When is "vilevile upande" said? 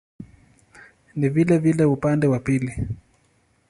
1.29-2.27